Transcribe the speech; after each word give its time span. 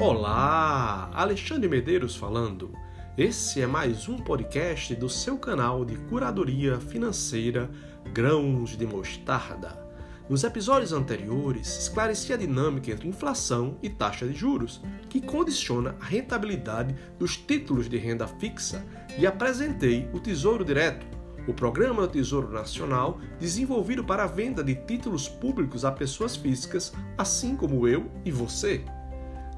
Olá, 0.00 1.10
Alexandre 1.12 1.68
Medeiros 1.68 2.16
falando. 2.16 2.72
Esse 3.18 3.60
é 3.60 3.66
mais 3.66 4.08
um 4.08 4.16
podcast 4.16 4.94
do 4.94 5.10
seu 5.10 5.36
canal 5.36 5.84
de 5.84 5.94
curadoria 5.94 6.80
financeira 6.80 7.70
Grãos 8.10 8.78
de 8.78 8.86
Mostarda. 8.86 9.78
Nos 10.26 10.42
episódios 10.42 10.94
anteriores, 10.94 11.76
esclareci 11.76 12.32
a 12.32 12.38
dinâmica 12.38 12.90
entre 12.90 13.06
inflação 13.06 13.76
e 13.82 13.90
taxa 13.90 14.26
de 14.26 14.32
juros, 14.32 14.80
que 15.10 15.20
condiciona 15.20 15.94
a 16.00 16.04
rentabilidade 16.06 16.96
dos 17.18 17.36
títulos 17.36 17.86
de 17.86 17.98
renda 17.98 18.26
fixa, 18.26 18.82
e 19.18 19.26
apresentei 19.26 20.08
o 20.14 20.18
Tesouro 20.18 20.64
Direto, 20.64 21.06
o 21.46 21.52
Programa 21.52 22.06
do 22.06 22.12
Tesouro 22.14 22.50
Nacional 22.50 23.20
desenvolvido 23.38 24.02
para 24.02 24.24
a 24.24 24.26
venda 24.26 24.64
de 24.64 24.76
títulos 24.76 25.28
públicos 25.28 25.84
a 25.84 25.92
pessoas 25.92 26.36
físicas, 26.36 26.90
assim 27.18 27.54
como 27.54 27.86
eu 27.86 28.10
e 28.24 28.32
você. 28.32 28.82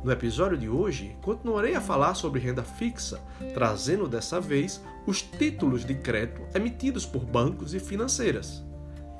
No 0.05 0.11
episódio 0.11 0.59
de 0.59 0.69
hoje, 0.69 1.17
continuarei 1.23 1.77
a 1.77 1.81
falar 1.81 2.15
sobre 2.15 2.41
renda 2.41 2.65
fixa, 2.65 3.21
trazendo 3.55 4.09
dessa 4.09 4.41
vez 4.41 4.83
os 5.07 5.23
títulos 5.23 5.85
de 5.85 5.95
crédito 5.95 6.43
emitidos 6.57 7.07
por 7.07 7.25
bancos 7.25 7.73
e 7.73 7.79
financeiras. 7.79 8.65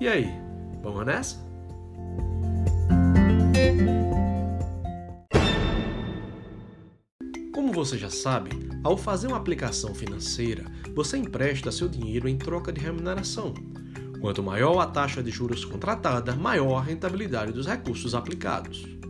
E 0.01 0.09
aí, 0.09 0.29
vamos 0.83 1.07
nessa? 1.07 1.37
Como 7.55 7.73
você 7.73 7.97
já 7.97 8.11
sabe, 8.11 8.51
ao 8.83 8.97
fazer 8.97 9.29
uma 9.29 9.37
aplicação 9.37 9.95
financeira, 9.95 10.65
você 10.97 11.17
empresta 11.17 11.71
seu 11.71 11.89
dinheiro 11.89 12.29
em 12.29 12.37
troca 12.37 12.73
de 12.73 12.81
remuneração. 12.81 13.55
Quanto 14.21 14.43
maior 14.43 14.81
a 14.81 14.87
taxa 14.87 15.23
de 15.23 15.31
juros 15.31 15.65
contratada, 15.65 16.35
maior 16.35 16.79
a 16.79 16.83
rentabilidade 16.83 17.53
dos 17.53 17.69
recursos 17.69 18.17
aplicados 18.17 19.01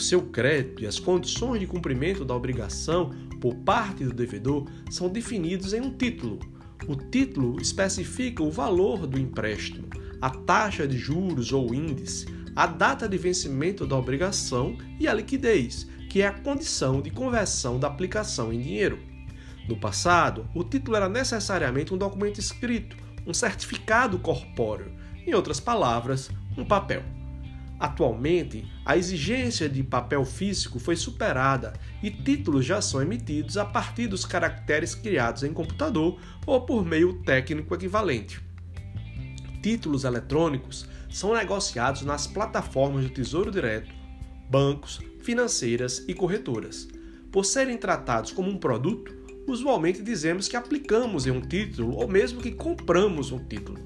seu 0.00 0.22
crédito 0.22 0.82
e 0.82 0.86
as 0.86 0.98
condições 0.98 1.60
de 1.60 1.66
cumprimento 1.66 2.24
da 2.24 2.34
obrigação 2.34 3.10
por 3.40 3.54
parte 3.56 4.04
do 4.04 4.12
devedor 4.12 4.66
são 4.90 5.08
definidos 5.08 5.72
em 5.72 5.80
um 5.80 5.90
título. 5.90 6.38
O 6.88 6.96
título 6.96 7.60
especifica 7.60 8.42
o 8.42 8.50
valor 8.50 9.06
do 9.06 9.18
empréstimo, 9.18 9.88
a 10.20 10.30
taxa 10.30 10.86
de 10.88 10.96
juros 10.96 11.52
ou 11.52 11.74
índice, 11.74 12.26
a 12.56 12.66
data 12.66 13.08
de 13.08 13.16
vencimento 13.16 13.86
da 13.86 13.96
obrigação 13.96 14.76
e 14.98 15.06
a 15.06 15.14
liquidez, 15.14 15.86
que 16.08 16.22
é 16.22 16.26
a 16.26 16.32
condição 16.32 17.00
de 17.00 17.10
conversão 17.10 17.78
da 17.78 17.86
aplicação 17.86 18.52
em 18.52 18.60
dinheiro. 18.60 18.98
No 19.68 19.78
passado, 19.78 20.48
o 20.54 20.64
título 20.64 20.96
era 20.96 21.08
necessariamente 21.08 21.94
um 21.94 21.98
documento 21.98 22.40
escrito, 22.40 22.96
um 23.26 23.32
certificado 23.32 24.18
corpóreo, 24.18 24.92
em 25.26 25.34
outras 25.34 25.60
palavras, 25.60 26.30
um 26.56 26.64
papel. 26.64 27.19
Atualmente, 27.80 28.70
a 28.84 28.94
exigência 28.94 29.66
de 29.66 29.82
papel 29.82 30.22
físico 30.26 30.78
foi 30.78 30.94
superada 30.96 31.72
e 32.02 32.10
títulos 32.10 32.66
já 32.66 32.82
são 32.82 33.00
emitidos 33.00 33.56
a 33.56 33.64
partir 33.64 34.06
dos 34.06 34.26
caracteres 34.26 34.94
criados 34.94 35.44
em 35.44 35.54
computador 35.54 36.20
ou 36.46 36.60
por 36.60 36.84
meio 36.84 37.22
técnico 37.22 37.74
equivalente. 37.74 38.38
Títulos 39.62 40.04
eletrônicos 40.04 40.86
são 41.08 41.34
negociados 41.34 42.02
nas 42.02 42.26
plataformas 42.26 43.04
do 43.04 43.10
Tesouro 43.10 43.50
Direto, 43.50 43.90
bancos, 44.50 45.00
financeiras 45.22 46.04
e 46.06 46.12
corretoras. 46.12 46.86
Por 47.32 47.46
serem 47.46 47.78
tratados 47.78 48.30
como 48.30 48.50
um 48.50 48.58
produto, 48.58 49.16
usualmente 49.46 50.02
dizemos 50.02 50.48
que 50.48 50.56
aplicamos 50.56 51.26
em 51.26 51.30
um 51.30 51.40
título 51.40 51.96
ou 51.96 52.06
mesmo 52.06 52.42
que 52.42 52.52
compramos 52.52 53.32
um 53.32 53.42
título. 53.42 53.78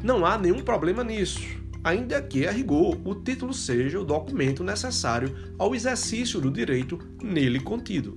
Não 0.00 0.24
há 0.24 0.38
nenhum 0.38 0.62
problema 0.62 1.02
nisso 1.02 1.65
ainda 1.86 2.20
que, 2.20 2.44
a 2.48 2.50
rigor, 2.50 3.00
o 3.04 3.14
título 3.14 3.54
seja 3.54 4.00
o 4.00 4.04
documento 4.04 4.64
necessário 4.64 5.54
ao 5.56 5.72
exercício 5.72 6.40
do 6.40 6.50
direito 6.50 6.98
nele 7.22 7.60
contido. 7.60 8.16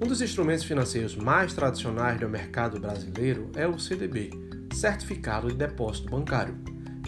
Um 0.00 0.06
dos 0.06 0.22
instrumentos 0.22 0.62
financeiros 0.62 1.16
mais 1.16 1.52
tradicionais 1.52 2.20
do 2.20 2.28
mercado 2.28 2.78
brasileiro 2.78 3.50
é 3.56 3.66
o 3.66 3.80
CDB, 3.80 4.30
Certificado 4.72 5.48
de 5.48 5.56
Depósito 5.56 6.08
Bancário. 6.08 6.56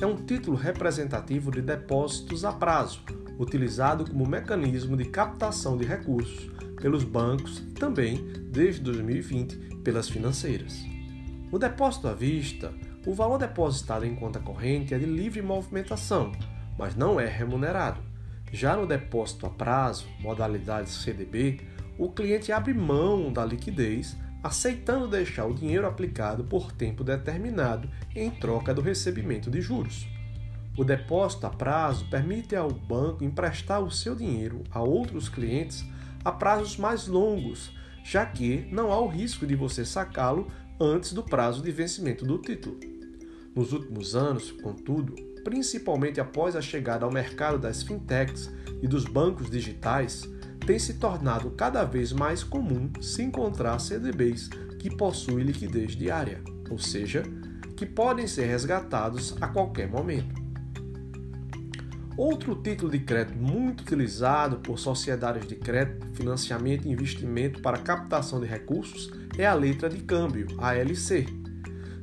É 0.01 0.07
um 0.07 0.17
título 0.17 0.57
representativo 0.57 1.53
de 1.53 1.63
depósitos 1.63 2.45
a 2.45 2.53
prazo, 2.53 3.05
utilizado 3.39 4.05
como 4.11 4.27
mecanismo 4.27 4.97
de 4.97 5.05
captação 5.05 5.77
de 5.77 5.85
recursos 5.85 6.51
pelos 6.81 7.05
bancos 7.05 7.59
e 7.59 7.75
também, 7.75 8.27
desde 8.51 8.81
2020, 8.81 9.57
pelas 9.85 10.09
financeiras. 10.09 10.85
O 11.53 11.61
depósito 11.61 12.09
à 12.09 12.13
vista 12.13 12.75
o 13.05 13.15
valor 13.15 13.39
depositado 13.39 14.07
em 14.07 14.15
conta 14.15 14.39
corrente 14.39 14.95
é 14.95 14.99
de 14.99 15.07
livre 15.07 15.43
movimentação, 15.43 16.33
mas 16.79 16.95
não 16.95 17.19
é 17.19 17.27
remunerado. 17.27 18.01
Já 18.53 18.77
no 18.77 18.87
depósito 18.87 19.47
a 19.47 19.51
prazo, 19.51 20.07
modalidade 20.21 20.91
CDB, 20.91 21.61
o 21.99 22.11
cliente 22.11 22.53
abre 22.53 22.73
mão 22.73 23.33
da 23.33 23.45
liquidez, 23.45 24.17
aceitando 24.43 25.09
deixar 25.09 25.47
o 25.47 25.55
dinheiro 25.55 25.87
aplicado 25.87 26.45
por 26.45 26.71
tempo 26.71 27.03
determinado 27.03 27.89
em 28.15 28.31
troca 28.31 28.75
do 28.75 28.81
recebimento 28.81 29.51
de 29.51 29.61
juros. 29.61 30.07
O 30.77 30.85
depósito 30.85 31.47
a 31.47 31.51
prazo 31.51 32.09
permite 32.09 32.55
ao 32.55 32.71
banco 32.71 33.25
emprestar 33.25 33.83
o 33.83 33.91
seu 33.91 34.15
dinheiro 34.15 34.63
a 34.71 34.81
outros 34.81 35.29
clientes 35.29 35.85
a 36.25 36.31
prazos 36.31 36.77
mais 36.77 37.07
longos, 37.07 37.73
já 38.05 38.25
que 38.25 38.67
não 38.71 38.93
há 38.93 39.01
o 39.01 39.09
risco 39.09 39.47
de 39.47 39.57
você 39.57 39.85
sacá-lo 39.85 40.49
antes 40.81 41.13
do 41.13 41.23
prazo 41.23 41.63
de 41.63 41.71
vencimento 41.71 42.25
do 42.25 42.39
título. 42.39 42.92
Nos 43.55 43.73
últimos 43.73 44.17
anos, 44.17 44.51
contudo, 44.51 45.15
principalmente 45.45 46.21
após 46.21 46.57
a 46.57 46.63
chegada 46.63 47.05
ao 47.05 47.13
mercado 47.13 47.59
das 47.59 47.83
fintechs 47.83 48.51
e 48.81 48.89
dos 48.89 49.05
bancos 49.05 49.51
digitais, 49.51 50.23
tem 50.67 50.79
se 50.79 50.95
tornado 50.95 51.51
cada 51.51 51.85
vez 51.85 52.13
mais 52.13 52.43
comum 52.43 52.91
se 53.01 53.23
encontrar 53.23 53.79
CDBs 53.79 54.49
que 54.79 54.89
possuem 54.89 55.45
liquidez 55.45 55.95
diária, 55.95 56.43
ou 56.71 56.79
seja, 56.79 57.23
que 57.77 57.85
podem 57.85 58.27
ser 58.27 58.47
resgatados 58.47 59.37
a 59.41 59.49
qualquer 59.49 59.89
momento. 59.89 60.41
Outro 62.17 62.55
título 62.55 62.91
de 62.91 63.01
crédito 63.01 63.39
muito 63.39 63.81
utilizado 63.81 64.59
por 64.59 64.79
sociedades 64.79 65.47
de 65.47 65.57
crédito, 65.57 66.07
financiamento 66.15 66.87
e 66.87 66.93
investimento 66.93 67.61
para 67.61 67.79
captação 67.79 68.41
de 68.41 68.47
recursos 68.47 69.11
é 69.37 69.47
a 69.47 69.55
letra 69.55 69.89
de 69.89 69.99
câmbio, 70.03 70.47
ALC, 70.59 71.42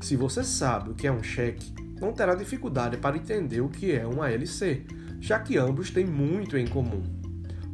se 0.02 0.16
você 0.16 0.44
sabe 0.44 0.92
o 0.92 0.94
que 0.96 1.08
é 1.08 1.12
um 1.12 1.22
cheque, 1.22 1.74
não 2.00 2.14
terá 2.14 2.34
dificuldade 2.34 2.98
para 2.98 3.18
entender 3.18 3.62
o 3.62 3.70
que 3.70 3.92
é 3.92 4.06
uma 4.06 4.32
LC, 4.32 4.86
já 5.20 5.40
que 5.40 5.58
ambos 5.58 5.90
têm 5.90 6.06
muito 6.06 6.58
em 6.58 6.66
comum. 6.66 7.04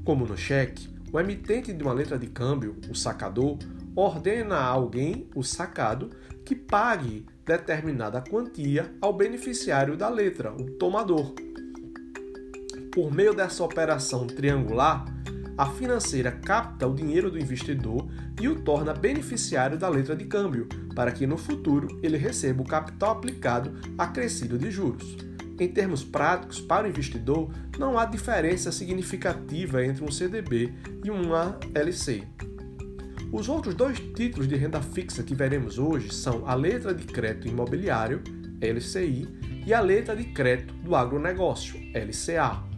Como 0.04 0.26
no 0.26 0.36
cheque, 0.36 0.90
o 1.12 1.20
emitente 1.20 1.72
de 1.72 1.84
uma 1.84 1.94
letra 1.94 2.18
de 2.18 2.28
câmbio, 2.28 2.76
o 2.90 2.96
sacador, 2.96 3.58
ordena 3.96 4.56
a 4.56 4.66
alguém, 4.66 5.30
o 5.36 5.44
sacado, 5.44 6.10
que 6.44 6.56
pague 6.56 7.26
determinada 7.46 8.22
quantia 8.22 8.94
ao 9.00 9.14
beneficiário 9.14 9.96
da 9.96 10.10
letra, 10.10 10.52
o 10.52 10.72
tomador. 10.72 11.34
Por 12.92 13.14
meio 13.14 13.34
dessa 13.34 13.64
operação 13.64 14.26
triangular, 14.26 15.06
a 15.58 15.66
financeira 15.68 16.32
capta 16.32 16.88
o 16.88 16.94
dinheiro 16.94 17.32
do 17.32 17.40
investidor 17.40 18.08
e 18.42 18.48
o 18.48 18.62
torna 18.62 18.94
beneficiário 18.94 19.78
da 19.78 19.88
letra 19.88 20.16
de 20.16 20.26
câmbio, 20.26 20.68
para 20.94 21.12
que 21.12 21.26
no 21.26 21.38
futuro 21.38 22.00
ele 22.04 22.18
receba 22.18 22.62
o 22.62 22.68
capital 22.68 23.12
aplicado 23.12 23.74
acrescido 23.98 24.58
de 24.58 24.70
juros. 24.70 25.16
Em 25.58 25.70
termos 25.70 26.04
práticos, 26.04 26.60
para 26.60 26.86
o 26.86 26.90
investidor, 26.90 27.50
não 27.80 27.98
há 27.98 28.06
diferença 28.06 28.72
significativa 28.72 29.86
entre 29.86 30.04
um 30.04 30.12
CDB 30.12 30.74
e 31.04 31.10
uma 31.10 31.58
LC. 31.74 32.24
Os 33.32 33.48
outros 33.48 33.74
dois 33.74 34.00
títulos 34.00 34.48
de 34.48 34.56
renda 34.56 34.82
fixa 34.82 35.24
que 35.24 35.34
veremos 35.34 35.80
hoje 35.80 36.14
são 36.14 36.48
a 36.48 36.54
letra 36.54 36.94
de 36.94 37.06
crédito 37.06 37.48
imobiliário, 37.48 38.22
LCI, 38.62 39.28
e 39.66 39.74
a 39.74 39.82
letra 39.82 40.16
de 40.16 40.26
crédito 40.26 40.74
do 40.76 40.96
agronegócio, 40.96 41.80
LCA. 41.94 42.75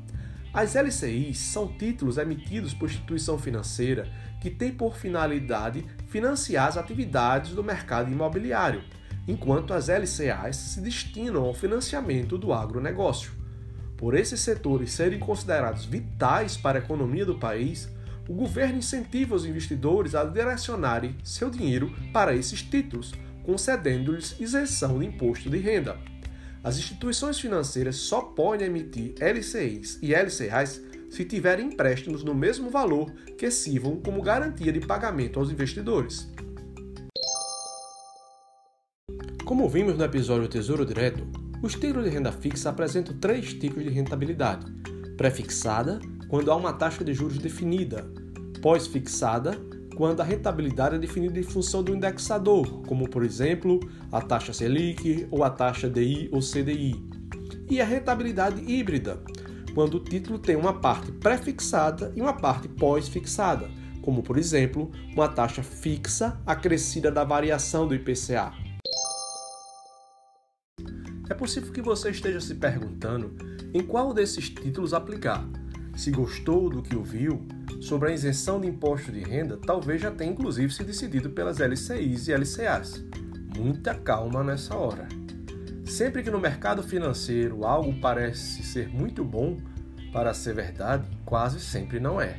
As 0.57 0.73
LCIs 0.73 1.37
são 1.37 1.67
títulos 1.67 2.17
emitidos 2.17 2.73
por 2.73 2.89
instituição 2.89 3.37
financeira 3.37 4.11
que 4.41 4.49
tem 4.49 4.71
por 4.71 4.97
finalidade 4.97 5.85
financiar 6.07 6.67
as 6.67 6.77
atividades 6.77 7.51
do 7.51 7.63
mercado 7.63 8.11
imobiliário, 8.11 8.83
enquanto 9.27 9.71
as 9.71 9.87
LCAs 9.87 10.55
se 10.55 10.81
destinam 10.81 11.43
ao 11.43 11.53
financiamento 11.53 12.39
do 12.39 12.51
agronegócio. 12.51 13.33
Por 13.95 14.15
esses 14.15 14.39
setores 14.39 14.93
serem 14.93 15.19
considerados 15.19 15.85
vitais 15.85 16.57
para 16.57 16.79
a 16.79 16.81
economia 16.81 17.23
do 17.23 17.37
país, 17.37 17.87
o 18.27 18.33
governo 18.33 18.79
incentiva 18.79 19.35
os 19.35 19.45
investidores 19.45 20.15
a 20.15 20.23
direcionarem 20.23 21.15
seu 21.23 21.51
dinheiro 21.51 21.93
para 22.11 22.35
esses 22.35 22.63
títulos, 22.63 23.13
concedendo-lhes 23.43 24.35
isenção 24.39 24.97
de 24.97 25.05
imposto 25.05 25.51
de 25.51 25.59
renda. 25.59 25.99
As 26.67 26.77
instituições 26.77 27.39
financeiras 27.39 27.95
só 27.95 28.19
podem 28.19 28.67
emitir 28.67 29.15
LCIs 29.21 29.99
e 30.01 30.13
LCAs 30.13 30.81
se 31.09 31.23
tiverem 31.23 31.67
empréstimos 31.67 32.25
no 32.25 32.35
mesmo 32.35 32.69
valor 32.69 33.09
que 33.37 33.49
sirvam 33.49 34.01
como 34.01 34.21
garantia 34.21 34.73
de 34.73 34.81
pagamento 34.81 35.39
aos 35.39 35.49
investidores. 35.49 36.29
Como 39.45 39.69
vimos 39.69 39.97
no 39.97 40.03
episódio 40.03 40.49
Tesouro 40.49 40.85
Direto, 40.85 41.25
os 41.63 41.71
títulos 41.71 42.03
de 42.03 42.09
renda 42.09 42.33
fixa 42.33 42.69
apresentam 42.69 43.17
três 43.17 43.53
tipos 43.53 43.81
de 43.81 43.89
rentabilidade: 43.89 44.69
prefixada, 45.15 46.01
quando 46.27 46.51
há 46.51 46.55
uma 46.57 46.73
taxa 46.73 47.01
de 47.01 47.13
juros 47.13 47.37
definida, 47.37 48.11
pós-fixada, 48.61 49.57
quando 49.97 50.21
a 50.21 50.23
rentabilidade 50.23 50.95
é 50.95 50.99
definida 50.99 51.39
em 51.39 51.43
função 51.43 51.81
do 51.81 51.91
indexador, 51.91 52.83
como 52.83 53.09
por 53.09 53.23
exemplo 53.23 53.79
a 54.11 54.21
taxa 54.21 54.53
Selic 54.53 55.27
ou 55.31 55.43
a 55.43 55.49
taxa 55.49 55.89
DI 55.89 56.29
ou 56.31 56.39
CDI, 56.39 57.03
e 57.67 57.81
a 57.81 57.85
rentabilidade 57.85 58.61
híbrida, 58.71 59.19
quando 59.73 59.95
o 59.95 59.99
título 59.99 60.37
tem 60.37 60.55
uma 60.55 60.79
parte 60.79 61.11
pré-fixada 61.11 62.13
e 62.15 62.21
uma 62.21 62.33
parte 62.33 62.67
pós-fixada, 62.67 63.71
como 64.03 64.21
por 64.21 64.37
exemplo 64.37 64.91
uma 65.15 65.27
taxa 65.27 65.63
fixa 65.63 66.39
acrescida 66.45 67.11
da 67.11 67.23
variação 67.23 67.87
do 67.87 67.95
IPCA. 67.95 68.53
É 71.27 71.33
possível 71.33 71.73
que 71.73 71.81
você 71.81 72.11
esteja 72.11 72.39
se 72.39 72.53
perguntando 72.53 73.35
em 73.73 73.81
qual 73.83 74.13
desses 74.13 74.47
títulos 74.47 74.93
aplicar. 74.93 75.43
Se 75.95 76.11
gostou 76.11 76.69
do 76.69 76.83
que 76.83 76.95
ouviu 76.95 77.47
sobre 77.79 78.09
a 78.09 78.13
isenção 78.13 78.59
de 78.59 78.67
imposto 78.67 79.11
de 79.11 79.21
renda, 79.21 79.57
talvez 79.57 80.01
já 80.01 80.11
tenha 80.11 80.31
inclusive 80.31 80.73
se 80.73 80.83
decidido 80.83 81.29
pelas 81.29 81.59
LCIs 81.59 82.27
e 82.27 82.33
LCAs. 82.33 83.03
Muita 83.55 83.95
calma 83.95 84.43
nessa 84.43 84.75
hora. 84.75 85.07
Sempre 85.85 86.21
que 86.21 86.29
no 86.29 86.39
mercado 86.39 86.83
financeiro 86.83 87.65
algo 87.65 87.99
parece 88.01 88.61
ser 88.63 88.89
muito 88.89 89.23
bom 89.23 89.57
para 90.11 90.33
ser 90.33 90.53
verdade, 90.53 91.07
quase 91.25 91.59
sempre 91.59 91.99
não 91.99 92.19
é. 92.19 92.37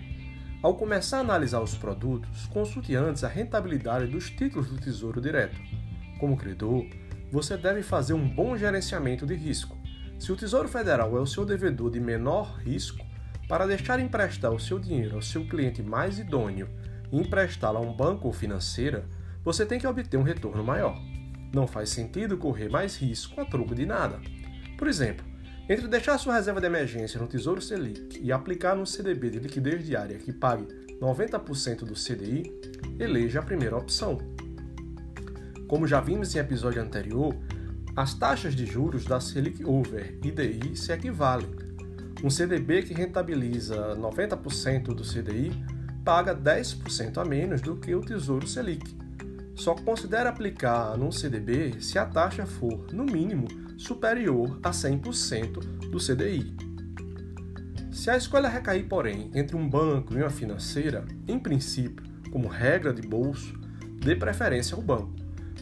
Ao 0.63 0.75
começar 0.75 1.19
a 1.19 1.21
analisar 1.21 1.61
os 1.61 1.77
produtos, 1.77 2.47
consulte 2.47 2.95
antes 2.97 3.23
a 3.23 3.29
rentabilidade 3.29 4.07
dos 4.07 4.29
títulos 4.29 4.69
do 4.69 4.77
Tesouro 4.77 5.21
Direto. 5.21 5.59
Como 6.19 6.37
credor, 6.37 6.85
você 7.31 7.57
deve 7.57 7.83
fazer 7.83 8.13
um 8.13 8.29
bom 8.29 8.57
gerenciamento 8.57 9.25
de 9.25 9.35
risco. 9.35 9.77
Se 10.19 10.33
o 10.33 10.37
Tesouro 10.37 10.69
Federal 10.69 11.17
é 11.17 11.21
o 11.21 11.27
seu 11.27 11.45
devedor 11.45 11.91
de 11.91 12.01
menor 12.01 12.59
risco, 12.59 13.07
para 13.49 13.67
deixar 13.67 13.99
emprestar 13.99 14.53
o 14.53 14.61
seu 14.61 14.79
dinheiro 14.79 15.17
ao 15.17 15.23
seu 15.23 15.45
cliente 15.47 15.83
mais 15.83 16.19
idôneo 16.19 16.69
e 17.11 17.19
emprestá-lo 17.19 17.79
a 17.79 17.81
um 17.81 17.97
banco 17.97 18.27
ou 18.27 18.33
financeira, 18.33 19.07
você 19.43 19.65
tem 19.65 19.79
que 19.79 19.87
obter 19.87 20.19
um 20.19 20.23
retorno 20.23 20.63
maior. 20.63 21.01
Não 21.55 21.67
faz 21.67 21.89
sentido 21.89 22.37
correr 22.37 22.69
mais 22.69 22.97
risco 22.97 23.41
a 23.41 23.45
troco 23.47 23.75
de 23.75 23.87
nada. 23.87 24.21
Por 24.77 24.87
exemplo, 24.87 25.25
entre 25.69 25.89
deixar 25.89 26.19
sua 26.19 26.35
reserva 26.35 26.61
de 26.61 26.67
emergência 26.67 27.19
no 27.19 27.27
Tesouro 27.27 27.61
Selic 27.61 28.21
e 28.23 28.31
aplicar 28.31 28.77
no 28.77 28.87
CDB 28.87 29.31
de 29.31 29.39
liquidez 29.39 29.85
diária 29.85 30.19
que 30.19 30.33
pague 30.33 30.67
90% 31.01 31.85
do 31.85 31.95
CDI, 31.95 32.53
eleja 32.99 33.41
a 33.41 33.43
primeira 33.43 33.77
opção. 33.77 34.19
Como 35.67 35.87
já 35.87 36.01
vimos 36.01 36.35
em 36.35 36.39
episódio 36.39 36.83
anterior, 36.83 37.35
as 37.97 38.15
taxas 38.15 38.55
de 38.55 38.67
juros 38.67 39.05
da 39.05 39.21
Selic 39.21 39.65
Over 39.65 40.19
e 40.23 40.31
DI 40.31 40.77
se 40.77 40.93
equivalem. 40.93 41.68
Um 42.23 42.31
CDB 42.31 42.83
que 42.83 42.95
rentabiliza 42.95 43.97
90% 43.97 44.95
do 44.95 45.03
CDI 45.03 45.53
paga 46.05 46.35
10% 46.35 47.19
a 47.19 47.25
menos 47.25 47.61
do 47.61 47.77
que 47.77 47.95
o 47.95 48.01
Tesouro 48.01 48.47
Selic. 48.47 48.97
Só 49.55 49.75
considera 49.75 50.31
aplicar 50.31 50.97
num 50.97 51.13
CDB 51.13 51.81
se 51.81 51.99
a 51.99 52.07
taxa 52.07 52.47
for, 52.47 52.93
no 52.93 53.05
mínimo, 53.05 53.47
superior 53.77 54.59
a 54.63 54.71
100% 54.71 55.89
do 55.91 55.99
CDI. 55.99 56.57
Se 57.93 58.11
a 58.11 58.17
escolha 58.17 58.49
recair, 58.49 58.87
porém, 58.89 59.31
entre 59.35 59.57
um 59.57 59.69
banco 59.69 60.15
e 60.15 60.23
uma 60.23 60.31
financeira, 60.31 61.05
em 61.27 61.39
princípio, 61.39 62.05
como 62.31 62.49
regra 62.49 62.93
de 62.93 63.03
bolso, 63.03 63.59
dê 64.01 64.15
preferência 64.15 64.77
ao 64.77 64.83
banco 64.83 65.19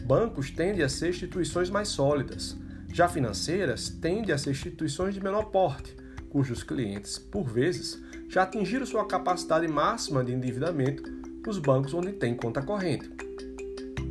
Bancos 0.07 0.49
tendem 0.49 0.83
a 0.83 0.87
ser 0.87 1.09
instituições 1.09 1.69
mais 1.69 1.89
sólidas, 1.89 2.55
já 2.93 3.09
financeiras 3.09 3.89
tendem 3.89 4.33
a 4.33 4.37
ser 4.37 4.51
instituições 4.51 5.13
de 5.13 5.21
menor 5.21 5.51
porte, 5.51 5.96
cujos 6.29 6.63
clientes, 6.63 7.17
por 7.17 7.43
vezes, 7.47 8.01
já 8.29 8.43
atingiram 8.43 8.85
sua 8.85 9.05
capacidade 9.05 9.67
máxima 9.67 10.23
de 10.23 10.33
endividamento 10.33 11.03
nos 11.45 11.59
bancos 11.59 11.93
onde 11.93 12.11
tem 12.13 12.35
conta 12.35 12.61
corrente. 12.61 13.09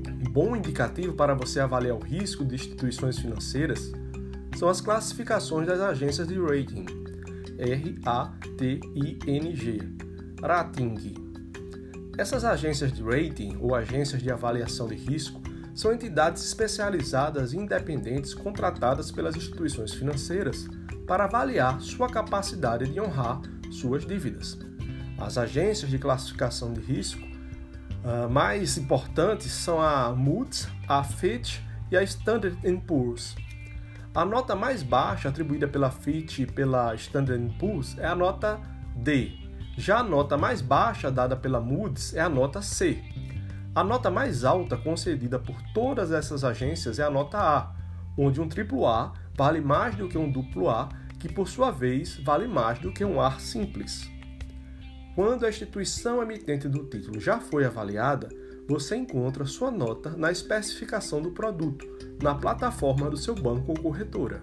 Um 0.07 0.31
bom 0.31 0.57
indicativo 0.57 1.13
para 1.13 1.35
você 1.35 1.61
avaliar 1.61 1.97
o 1.97 2.01
risco 2.01 2.45
de 2.45 2.55
instituições 2.55 3.19
financeiras 3.19 3.93
são 4.57 4.69
as 4.69 4.81
classificações 4.81 5.67
das 5.67 5.81
agências 5.81 6.27
de 6.27 6.39
rating, 6.41 6.87
R-A-T-I-N-G, 7.59 8.37
Rating. 10.43 11.15
Essas 12.17 12.45
agências 12.45 12.93
de 12.93 13.03
rating 13.03 13.59
ou 13.61 13.75
agências 13.75 14.23
de 14.23 14.31
avaliação 14.31 14.89
de 14.89 14.95
risco 14.95 15.43
são 15.75 15.93
entidades 15.93 16.43
especializadas 16.43 17.53
e 17.53 17.59
independentes 17.59 18.33
contratadas 18.33 19.11
pelas 19.11 19.37
instituições 19.37 19.93
financeiras 19.93 20.67
para 21.07 21.25
avaliar 21.25 21.81
sua 21.81 22.09
capacidade 22.09 22.91
de 22.91 23.01
honrar 23.01 23.41
suas 23.71 24.05
dívidas. 24.05 24.59
As 25.19 25.39
agências 25.39 25.91
de 25.91 25.99
classificação 25.99 26.73
de 26.73 26.81
risco 26.81 27.23
uh, 27.23 28.29
mais 28.29 28.77
importantes 28.77 29.51
são 29.53 29.81
a 29.81 30.11
Moody's, 30.11 30.69
a 30.89 31.03
Fitch 31.03 31.61
e 31.91 31.97
a 31.97 32.03
Standard 32.03 32.57
Poor's. 32.87 33.35
A 34.15 34.25
nota 34.25 34.57
mais 34.57 34.83
baixa 34.83 35.29
atribuída 35.29 35.69
pela 35.69 35.91
Fitch 35.91 36.41
e 36.41 36.47
pela 36.47 36.95
Standard 36.95 37.55
Poor's 37.59 37.97
é 37.99 38.07
a 38.07 38.15
nota 38.15 38.61
D. 38.97 39.33
Já 39.77 39.99
a 39.99 40.03
nota 40.03 40.37
mais 40.37 40.63
baixa 40.63 41.11
dada 41.11 41.37
pela 41.37 41.61
Moody's 41.61 42.15
é 42.15 42.21
a 42.21 42.29
nota 42.29 42.63
C. 42.63 43.03
A 43.75 43.85
nota 43.85 44.11
mais 44.11 44.43
alta 44.43 44.75
concedida 44.77 45.39
por 45.39 45.61
todas 45.75 46.11
essas 46.11 46.45
agências 46.45 46.99
é 46.99 47.05
a 47.05 47.11
nota 47.11 47.39
A, 47.39 47.75
onde 48.17 48.41
um 48.41 48.49
triplo 48.49 48.87
A 48.87 49.13
vale 49.37 49.61
mais 49.61 49.95
do 49.95 50.09
que 50.09 50.17
um 50.17 50.31
duplo 50.31 50.69
A, 50.69 50.89
que 51.19 51.33
por 51.33 51.49
sua 51.49 51.71
vez 51.71 52.17
vale 52.19 52.47
mais 52.47 52.79
do 52.79 52.93
que 52.93 53.05
um 53.05 53.21
A 53.21 53.39
simples. 53.39 54.11
Quando 55.15 55.47
a 55.47 55.49
instituição 55.49 56.23
emitente 56.23 56.69
do 56.69 56.85
título 56.85 57.21
já 57.21 57.41
foi 57.41 57.65
avaliada, 57.65 58.29
você 58.69 58.97
encontra 58.97 59.47
sua 59.47 59.71
nota 59.71 60.11
na 60.11 60.31
especificação 60.31 61.23
do 61.23 61.31
produto, 61.31 61.87
na 62.23 62.35
plataforma 62.35 63.09
do 63.09 63.17
seu 63.17 63.35
banco 63.35 63.73
ou 63.73 63.81
corretora. 63.81 64.43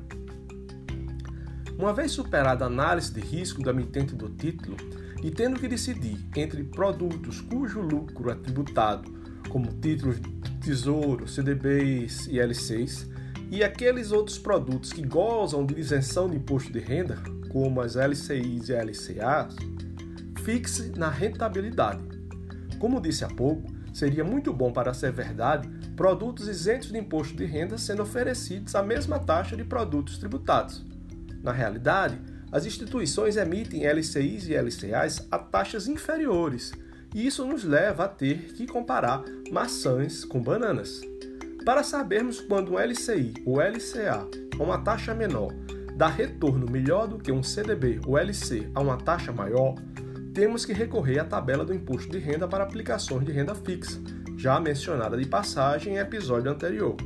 Uma 1.78 1.94
vez 1.94 2.12
superada 2.12 2.63
a 2.63 2.68
análise 2.68 3.13
de 3.13 3.19
risco 3.19 3.62
do 3.62 3.69
emitente 3.69 4.16
do 4.16 4.30
título 4.30 4.78
e 5.22 5.31
tendo 5.31 5.60
que 5.60 5.68
decidir 5.68 6.18
entre 6.36 6.63
produtos 6.63 7.42
cujo 7.42 7.81
lucro 7.81 8.30
é 8.30 8.36
tributado 8.36 9.12
como 9.50 9.68
títulos 9.74 10.19
do 10.19 10.31
Tesouro, 10.60 11.28
CDBs 11.28 12.28
e 12.28 12.38
L6, 12.38 13.12
e 13.53 13.63
aqueles 13.63 14.11
outros 14.11 14.39
produtos 14.39 14.91
que 14.91 15.05
gozam 15.05 15.63
de 15.63 15.79
isenção 15.79 16.27
de 16.27 16.38
imposto 16.38 16.73
de 16.73 16.79
renda, 16.79 17.19
como 17.50 17.81
as 17.81 17.95
LCIs 17.95 18.67
e 18.67 18.74
LCAs, 18.74 19.55
fixe 20.43 20.91
na 20.98 21.07
rentabilidade. 21.07 22.01
Como 22.79 23.00
disse 23.00 23.24
há 23.24 23.27
pouco, 23.27 23.72
seria 23.93 24.24
muito 24.24 24.51
bom 24.51 24.74
para 24.74 24.91
ser 24.91 25.12
verdade 25.12 25.69
produtos 25.95 26.48
isentos 26.48 26.91
de 26.91 26.98
imposto 26.98 27.36
de 27.36 27.45
renda 27.45 27.77
sendo 27.77 28.01
oferecidos 28.01 28.74
à 28.74 28.81
mesma 28.81 29.19
taxa 29.19 29.55
de 29.55 29.63
produtos 29.63 30.17
tributados. 30.17 30.83
Na 31.43 31.51
realidade, 31.51 32.19
as 32.51 32.65
instituições 32.65 33.38
emitem 33.38 33.86
LCIs 33.86 34.48
e 34.48 34.55
LCAs 34.55 35.27
a 35.29 35.38
taxas 35.38 35.88
inferiores 35.88 36.72
e 37.13 37.27
isso 37.27 37.45
nos 37.45 37.63
leva 37.63 38.05
a 38.05 38.07
ter 38.07 38.53
que 38.55 38.65
comparar 38.65 39.24
maçãs 39.51 40.25
com 40.25 40.41
bananas. 40.41 41.01
Para 41.65 41.82
sabermos 41.82 42.41
quando 42.41 42.74
um 42.74 42.79
LCI 42.79 43.36
ou 43.46 43.62
LCA 43.62 44.27
a 44.60 44.63
uma 44.63 44.79
taxa 44.79 45.13
menor 45.13 45.53
dá 45.96 46.08
retorno 46.08 46.70
melhor 46.70 47.08
do 47.08 47.17
que 47.17 47.32
um 47.32 47.41
CDB 47.41 48.01
ou 48.05 48.17
LC 48.17 48.70
a 48.75 48.82
uma 48.82 48.98
taxa 48.98 49.32
maior, 49.32 49.75
temos 50.34 50.65
que 50.65 50.74
recorrer 50.74 51.20
à 51.20 51.24
tabela 51.24 51.63
do 51.63 51.74
imposto 51.74 52.12
de 52.12 52.17
renda 52.17 52.48
para 52.50 52.65
aplicações 52.65 53.25
de 53.25 53.32
renda 53.32 53.55
fixa, 53.55 54.01
já 54.36 54.60
mencionada 54.60 55.15
de 55.15 55.25
passagem 55.25 55.93
em 55.93 56.00
episódio 56.00 56.51
anterior. 56.51 56.98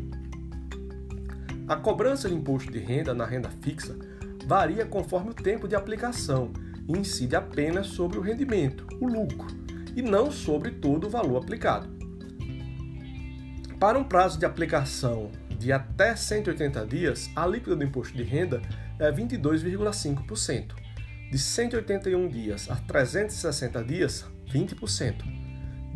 A 1.67 1.75
cobrança 1.75 2.27
de 2.27 2.33
imposto 2.33 2.71
de 2.71 2.79
renda 2.79 3.13
na 3.13 3.25
renda 3.25 3.51
fixa 3.61 3.95
varia 4.47 4.85
conforme 4.85 5.31
o 5.31 5.35
tempo 5.35 5.67
de 5.67 5.75
aplicação 5.75 6.51
e 6.87 6.97
incide 6.97 7.35
apenas 7.35 7.87
sobre 7.87 8.17
o 8.17 8.21
rendimento, 8.21 8.87
o 8.99 9.07
lucro, 9.07 9.47
e 9.95 10.01
não 10.01 10.31
sobre 10.31 10.71
todo 10.71 11.05
o 11.05 11.09
valor 11.09 11.43
aplicado. 11.43 11.96
Para 13.79 13.97
um 13.99 14.03
prazo 14.03 14.39
de 14.39 14.45
aplicação 14.45 15.31
de 15.59 15.71
até 15.71 16.15
180 16.15 16.83
dias, 16.87 17.29
a 17.35 17.43
alíquota 17.43 17.75
do 17.75 17.83
imposto 17.83 18.17
de 18.17 18.23
renda 18.23 18.59
é 18.97 19.11
22,5%. 19.11 20.73
De 21.29 21.37
181 21.37 22.27
dias 22.27 22.71
a 22.71 22.75
360 22.75 23.83
dias, 23.83 24.25
20%. 24.51 25.21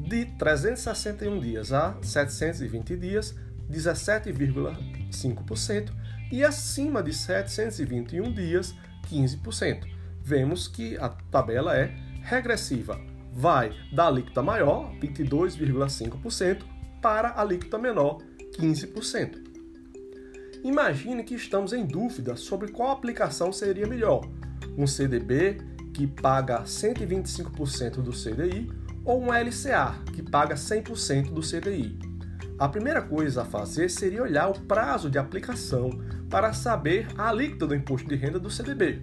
De 0.08 0.26
361 0.26 1.40
dias 1.40 1.74
a 1.74 1.98
720 2.04 2.96
dias, 2.98 3.34
17,5%. 3.70 5.92
E 6.32 6.44
acima 6.44 7.02
de 7.02 7.14
721 7.14 8.32
dias, 8.32 8.76
15%. 9.10 9.88
Vemos 10.22 10.68
que 10.68 10.98
a 10.98 11.10
tabela 11.10 11.76
é 11.76 11.92
regressiva 12.22 13.00
vai 13.34 13.74
da 13.94 14.08
alíquota 14.08 14.44
maior, 14.44 14.92
22,5%, 15.00 16.64
para 17.02 17.30
a 17.30 17.42
alíquota 17.42 17.78
menor, 17.78 18.20
15%. 18.54 19.42
Imagine 20.64 21.24
que 21.24 21.34
estamos 21.34 21.74
em 21.74 21.86
dúvida 21.86 22.36
sobre 22.36 22.72
qual 22.72 22.92
aplicação 22.92 23.52
seria 23.52 23.88
melhor: 23.88 24.22
um 24.78 24.86
CDB, 24.86 25.58
que 25.94 26.06
paga 26.06 26.64
125% 26.64 28.02
do 28.02 28.12
CDI, 28.12 28.72
ou 29.04 29.22
um 29.22 29.34
LCA, 29.34 29.96
que 30.14 30.22
paga 30.22 30.56
100% 30.56 31.32
do 31.32 31.42
CDI. 31.42 31.98
A 32.60 32.70
primeira 32.70 33.02
coisa 33.02 33.42
a 33.42 33.46
fazer 33.46 33.90
seria 33.90 34.22
olhar 34.22 34.48
o 34.50 34.60
prazo 34.62 35.10
de 35.10 35.18
aplicação 35.18 35.90
para 36.30 36.54
saber 36.54 37.08
a 37.18 37.30
alíquota 37.30 37.66
do 37.66 37.76
imposto 37.76 38.08
de 38.08 38.16
renda 38.16 38.40
do 38.40 38.52
CDB. 38.52 39.02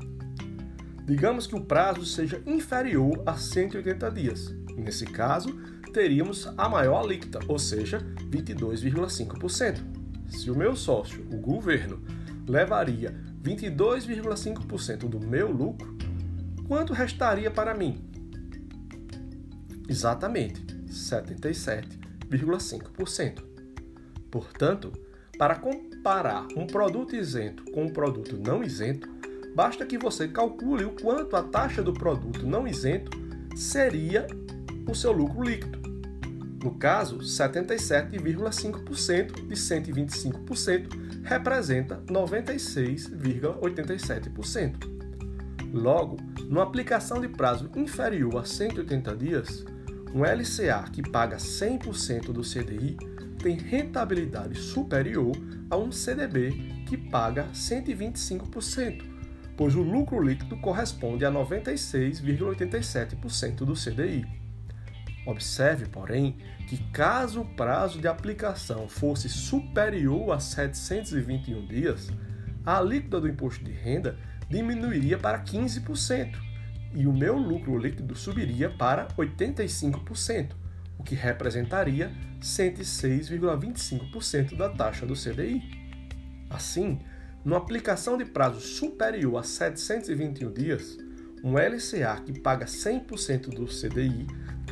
Digamos 1.05 1.47
que 1.47 1.57
o 1.57 1.64
prazo 1.64 2.05
seja 2.07 2.40
inferior 2.47 3.21
a 3.26 3.35
180 3.35 4.11
dias. 4.12 4.55
Nesse 4.76 5.07
caso, 5.07 5.59
teríamos 5.99 6.47
a 6.57 6.69
maior 6.69 7.02
alíquota, 7.02 7.40
ou 7.49 7.59
seja, 7.59 7.99
22,5%. 8.31 9.81
Se 10.28 10.49
o 10.49 10.57
meu 10.57 10.76
sócio, 10.76 11.26
o 11.33 11.38
governo, 11.38 12.00
levaria 12.47 13.12
22,5% 13.43 15.09
do 15.09 15.19
meu 15.19 15.50
lucro, 15.50 15.99
quanto 16.69 16.93
restaria 16.93 17.50
para 17.50 17.75
mim? 17.75 18.09
Exatamente, 19.88 20.64
77,5%. 20.87 23.43
Portanto, 24.31 24.93
para 25.37 25.57
comparar 25.57 26.47
um 26.57 26.64
produto 26.64 27.17
isento 27.17 27.64
com 27.73 27.87
um 27.87 27.93
produto 27.93 28.38
não 28.38 28.62
isento, 28.62 29.09
basta 29.52 29.85
que 29.85 29.99
você 29.99 30.28
calcule 30.28 30.85
o 30.85 30.93
quanto 30.93 31.35
a 31.35 31.43
taxa 31.43 31.83
do 31.83 31.93
produto 31.93 32.47
não 32.47 32.69
isento 32.69 33.11
seria 33.57 34.28
o 34.88 34.95
seu 34.95 35.11
lucro 35.11 35.43
líquido. 35.43 35.78
No 36.62 36.73
caso, 36.73 37.19
77,5% 37.19 39.47
de 39.47 39.55
125% 39.55 41.23
representa 41.23 42.03
96,87%. 42.07 44.99
Logo, 45.73 46.19
numa 46.45 46.65
aplicação 46.65 47.21
de 47.21 47.29
prazo 47.29 47.71
inferior 47.77 48.38
a 48.38 48.45
180 48.45 49.17
dias, 49.17 49.65
um 50.15 50.25
LCA 50.25 50.85
que 50.91 51.03
paga 51.03 51.37
100% 51.37 52.33
do 52.33 52.41
CDI 52.43 52.97
tem 53.38 53.57
rentabilidade 53.57 54.59
superior 54.59 55.37
a 55.71 55.77
um 55.77 55.93
CDB 55.93 56.50
que 56.87 56.97
paga 56.97 57.47
125%, 57.53 59.05
pois 59.57 59.77
o 59.77 59.83
lucro 59.83 60.21
líquido 60.23 60.57
corresponde 60.57 61.25
a 61.25 61.31
96,87% 61.31 63.59
do 63.59 63.75
CDI. 63.75 64.27
Observe, 65.29 65.87
porém, 65.87 66.37
que 66.67 66.79
caso 66.91 67.43
o 67.43 67.45
prazo 67.45 68.01
de 68.01 68.09
aplicação 68.09 68.89
fosse 68.89 69.29
superior 69.29 70.33
a 70.33 70.41
721 70.41 71.67
dias, 71.67 72.09
a 72.65 72.79
alíquota 72.79 73.21
do 73.21 73.29
imposto 73.29 73.63
de 73.63 73.71
renda 73.71 74.17
diminuiria 74.49 75.19
para 75.19 75.45
15% 75.45 76.35
e 76.95 77.07
o 77.07 77.13
meu 77.13 77.37
lucro 77.37 77.77
líquido 77.77 78.15
subiria 78.15 78.71
para 78.71 79.07
85%, 79.09 80.53
o 80.97 81.03
que 81.03 81.15
representaria 81.15 82.11
106,25% 82.41 84.57
da 84.57 84.71
taxa 84.71 85.05
do 85.05 85.13
CDI. 85.13 85.61
Assim, 86.49 87.01
numa 87.45 87.59
aplicação 87.59 88.17
de 88.17 88.25
prazo 88.25 88.61
superior 88.61 89.37
a 89.37 89.43
721 89.43 90.51
dias, 90.55 90.97
um 91.45 91.59
LCA 91.59 92.19
que 92.25 92.41
paga 92.41 92.65
100% 92.65 93.51
do 93.51 93.67
CDI 93.67 94.27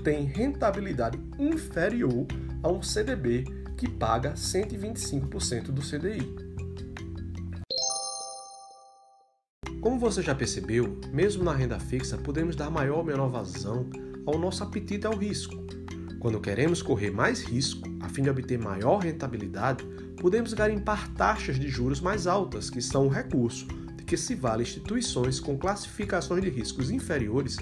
tem 0.06 0.22
rentabilidade 0.22 1.18
inferior 1.36 2.28
a 2.62 2.70
um 2.70 2.80
CDB 2.80 3.42
que 3.76 3.90
paga 3.90 4.34
125% 4.34 5.72
do 5.72 5.82
CDI. 5.82 6.32
Como 9.80 9.98
você 9.98 10.22
já 10.22 10.32
percebeu, 10.32 11.00
mesmo 11.12 11.42
na 11.42 11.52
renda 11.52 11.80
fixa 11.80 12.16
podemos 12.16 12.54
dar 12.54 12.70
maior 12.70 12.98
ou 12.98 13.04
menor 13.04 13.28
vazão 13.30 13.90
ao 14.24 14.38
nosso 14.38 14.62
apetite 14.62 15.08
ao 15.08 15.16
risco. 15.16 15.56
Quando 16.20 16.40
queremos 16.40 16.82
correr 16.82 17.10
mais 17.10 17.42
risco, 17.42 17.82
a 18.00 18.08
fim 18.08 18.22
de 18.22 18.30
obter 18.30 18.60
maior 18.60 18.98
rentabilidade, 18.98 19.84
podemos 20.20 20.52
garimpar 20.52 21.12
taxas 21.14 21.58
de 21.58 21.68
juros 21.68 22.00
mais 22.00 22.28
altas, 22.28 22.70
que 22.70 22.80
são 22.80 23.08
o 23.08 23.10
recurso 23.10 23.66
de 23.96 24.04
que 24.04 24.16
se 24.16 24.36
vale 24.36 24.62
instituições 24.62 25.40
com 25.40 25.58
classificações 25.58 26.44
de 26.44 26.48
riscos 26.48 26.92
inferiores 26.92 27.56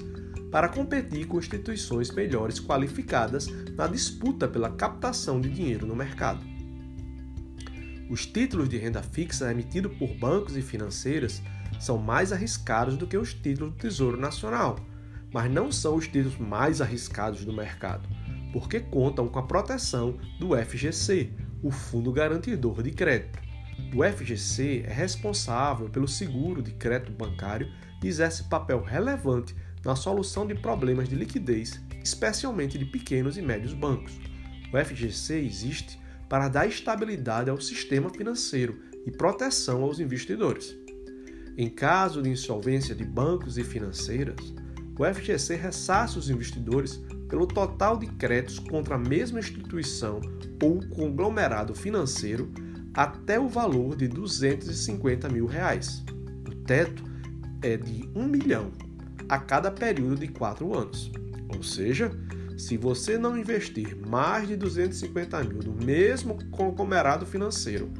para 0.54 0.68
competir 0.68 1.26
com 1.26 1.40
instituições 1.40 2.12
melhores 2.12 2.61
qualificadas 2.61 3.49
na 3.76 3.88
disputa 3.88 4.46
pela 4.46 4.70
captação 4.70 5.40
de 5.40 5.50
dinheiro 5.50 5.84
no 5.84 5.96
mercado. 5.96 6.46
Os 8.08 8.25
títulos 8.25 8.68
de 8.68 8.76
renda 8.76 9.02
fixa 9.02 9.50
emitidos 9.50 9.99
por 9.99 10.14
bancos 10.14 10.56
e 10.56 10.62
financeiras 10.62 11.42
são 11.80 11.99
mais 11.99 12.32
arriscados 12.32 12.96
do 12.96 13.04
que 13.04 13.16
os 13.16 13.34
títulos 13.34 13.73
do 13.73 13.78
Tesouro 13.78 14.16
Nacional, 14.16 14.78
mas 15.32 15.50
não 15.50 15.73
são 15.73 15.96
os 15.96 16.06
títulos 16.06 16.38
mais 16.38 16.80
arriscados 16.80 17.44
do 17.44 17.52
mercado, 17.52 18.08
porque 18.52 18.78
contam 18.78 19.26
com 19.26 19.40
a 19.40 19.46
proteção 19.49 20.16
do 20.38 20.56
FGC, 20.56 21.32
o 21.64 21.73
Fundo 21.73 22.12
Garantidor 22.12 22.80
de 22.80 22.92
Crédito. 22.92 23.40
O 23.92 24.04
FGC 24.04 24.84
é 24.87 24.92
responsável 24.92 25.88
pelo 25.88 26.06
seguro 26.06 26.62
de 26.62 26.70
crédito 26.70 27.11
bancário 27.11 27.68
e 28.00 28.06
exerce 28.06 28.44
papel 28.44 28.80
relevante 28.80 29.52
na 29.85 29.95
solução 29.95 30.47
de 30.47 30.55
problemas 30.55 31.09
de 31.09 31.14
liquidez, 31.14 31.81
especialmente 32.03 32.79
de 32.79 32.85
pequenos 32.85 33.37
e 33.37 33.43
médios 33.43 33.75
bancos. 33.75 34.19
O 34.73 34.85
FGC 34.85 35.41
existe 35.41 36.00
para 36.29 36.49
dar 36.49 36.67
estabilidade 36.67 37.50
ao 37.50 37.61
sistema 37.61 38.11
financeiro 38.11 38.81
e 39.07 39.11
proteção 39.11 39.83
aos 39.83 40.00
investidores. 40.00 40.76
Em 41.57 41.69
caso 41.69 42.23
de 42.23 42.31
insolvência 42.31 42.95
de 42.95 43.05
bancos 43.05 43.59
e 43.59 43.62
financeiras, 43.62 44.55
o 44.99 45.05
FGC 45.05 45.57
ressarce 45.57 46.19
os 46.19 46.31
investidores 46.31 47.00
pelo 47.29 47.47
total 47.47 47.97
de 47.97 48.07
créditos 48.07 48.59
contra 48.59 48.95
a 48.95 48.99
mesma 48.99 49.38
instituição 49.38 50.21
ou 50.62 50.81
conglomerado 50.88 51.75
financeiro 51.75 52.53
até 52.93 53.38
o 53.38 53.49
valor 53.49 53.97
de 53.97 54.09
250 54.09 55.29
mil 55.29 55.47
reais. 55.47 56.03
O 56.49 56.55
teto 56.64 57.05
é 57.62 57.76
de 57.76 58.09
1 58.14 58.26
milhão 58.26 58.73
a 59.28 59.38
cada 59.38 59.71
período 59.71 60.16
de 60.16 60.28
4 60.28 60.76
anos. 60.76 61.11
Ou 61.54 61.62
seja, 61.62 62.11
se 62.57 62.76
você 62.76 63.19
não 63.19 63.37
investir 63.37 63.97
mais 63.97 64.47
de 64.47 64.57
250 64.57 65.43
mil 65.45 65.61
no 65.62 65.85
mesmo 65.85 66.38
conglomerado 66.50 67.26
financeiro 67.26 67.90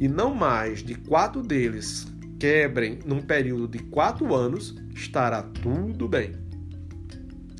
e 0.00 0.08
não 0.08 0.34
mais 0.34 0.82
de 0.82 0.94
quatro 0.94 1.42
deles 1.42 2.06
quebrem 2.38 3.00
num 3.04 3.20
período 3.20 3.68
de 3.68 3.78
quatro 3.78 4.34
anos, 4.34 4.74
estará 4.94 5.42
tudo 5.42 6.08
bem. 6.08 6.32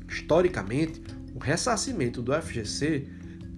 Historicamente, 0.07 1.01
o 1.35 1.39
ressarcimento 1.39 2.21
do 2.21 2.33
FGC 2.33 3.07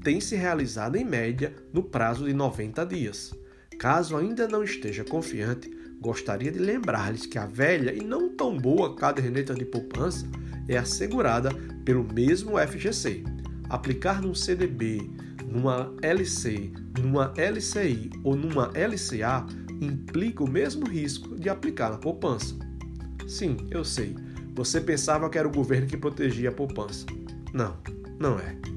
tem 0.03 0.19
se 0.19 0.35
realizado 0.35 0.95
em 0.95 1.05
média 1.05 1.53
no 1.71 1.83
prazo 1.83 2.25
de 2.25 2.33
90 2.33 2.85
dias. 2.85 3.33
Caso 3.77 4.17
ainda 4.17 4.47
não 4.47 4.63
esteja 4.63 5.03
confiante, 5.03 5.71
gostaria 6.01 6.51
de 6.51 6.57
lembrar-lhes 6.57 7.27
que 7.27 7.37
a 7.37 7.45
velha 7.45 7.93
e 7.93 8.03
não 8.03 8.35
tão 8.35 8.57
boa 8.57 8.95
caderneta 8.95 9.53
de 9.53 9.63
poupança 9.63 10.25
é 10.67 10.75
assegurada 10.75 11.51
pelo 11.85 12.03
mesmo 12.03 12.57
FGC. 12.57 13.23
Aplicar 13.69 14.21
num 14.21 14.33
CDB, 14.33 15.09
numa 15.45 15.93
LC, 16.01 16.73
numa 16.99 17.31
LCI 17.37 18.09
ou 18.23 18.35
numa 18.35 18.71
LCA 18.75 19.45
implica 19.79 20.43
o 20.43 20.49
mesmo 20.49 20.87
risco 20.87 21.35
de 21.35 21.49
aplicar 21.49 21.91
na 21.91 21.97
poupança. 21.97 22.55
Sim, 23.27 23.57
eu 23.69 23.85
sei. 23.85 24.15
Você 24.55 24.81
pensava 24.81 25.29
que 25.29 25.37
era 25.37 25.47
o 25.47 25.51
governo 25.51 25.87
que 25.87 25.95
protegia 25.95 26.49
a 26.49 26.53
poupança. 26.53 27.05
Não, 27.53 27.77
não 28.19 28.39
é. 28.39 28.70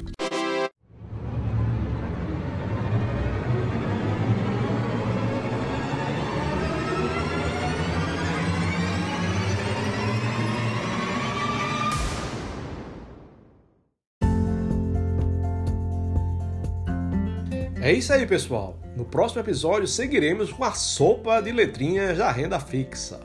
É 17.85 17.93
isso 17.93 18.15
aí, 18.15 18.27
pessoal. 18.27 18.79
No 18.97 19.05
próximo 19.05 19.43
episódio 19.43 19.87
seguiremos 19.87 20.51
com 20.51 20.65
a 20.65 20.73
sopa 20.73 21.39
de 21.43 21.53
letrinhas 21.53 22.17
da 22.17 22.33
renda 22.33 22.59
fixa. 22.59 23.21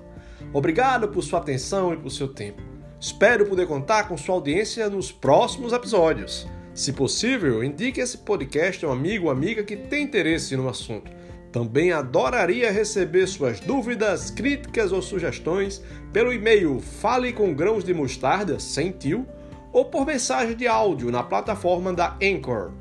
Obrigado 0.51 1.07
por 1.07 1.23
sua 1.23 1.39
atenção 1.39 1.93
e 1.93 1.97
por 1.97 2.09
seu 2.09 2.27
tempo. 2.27 2.61
Espero 2.99 3.45
poder 3.45 3.65
contar 3.67 4.09
com 4.09 4.17
sua 4.17 4.35
audiência 4.35 4.89
nos 4.89 5.13
próximos 5.13 5.71
episódios. 5.71 6.45
Se 6.73 6.91
possível, 6.91 7.63
indique 7.63 8.01
esse 8.01 8.17
podcast 8.17 8.83
a 8.83 8.89
um 8.89 8.91
amigo 8.91 9.27
ou 9.27 9.31
amiga 9.31 9.63
que 9.63 9.77
tem 9.77 10.03
interesse 10.03 10.57
no 10.57 10.67
assunto. 10.67 11.09
Também 11.53 11.93
adoraria 11.93 12.69
receber 12.69 13.27
suas 13.27 13.61
dúvidas, 13.61 14.29
críticas 14.29 14.91
ou 14.91 15.01
sugestões 15.01 15.81
pelo 16.11 16.33
e-mail 16.33 16.81
fale 16.81 17.31
com 17.31 17.53
grãos 17.53 17.85
de 17.85 17.93
mostarda 17.93 18.59
sem 18.59 18.91
tio 18.91 19.25
ou 19.71 19.85
por 19.85 20.05
mensagem 20.05 20.57
de 20.57 20.67
áudio 20.67 21.09
na 21.09 21.23
plataforma 21.23 21.93
da 21.93 22.17
Anchor. 22.21 22.73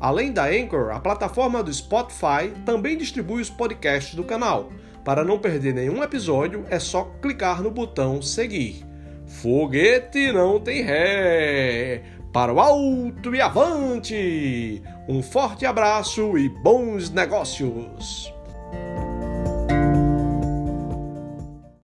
Além 0.00 0.32
da 0.32 0.46
Anchor, 0.46 0.90
a 0.92 0.98
plataforma 0.98 1.62
do 1.62 1.72
Spotify 1.72 2.50
também 2.64 2.96
distribui 2.96 3.42
os 3.42 3.50
podcasts 3.50 4.14
do 4.14 4.24
canal. 4.24 4.70
Para 5.04 5.22
não 5.22 5.38
perder 5.38 5.74
nenhum 5.74 6.02
episódio, 6.02 6.64
é 6.70 6.78
só 6.78 7.04
clicar 7.20 7.62
no 7.62 7.70
botão 7.70 8.22
seguir. 8.22 8.86
Foguete 9.26 10.32
não 10.32 10.58
tem 10.58 10.82
ré. 10.82 12.02
Para 12.32 12.52
o 12.52 12.60
alto 12.60 13.34
e 13.34 13.40
avante! 13.40 14.82
Um 15.08 15.22
forte 15.22 15.66
abraço 15.66 16.38
e 16.38 16.48
bons 16.48 17.10
negócios! 17.10 18.32